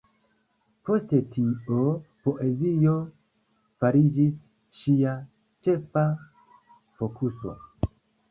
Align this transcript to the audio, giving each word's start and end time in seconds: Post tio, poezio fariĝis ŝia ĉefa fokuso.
Post 0.89 1.11
tio, 1.33 1.89
poezio 2.27 2.95
fariĝis 3.83 4.41
ŝia 4.79 5.13
ĉefa 5.67 6.05
fokuso. 7.03 7.55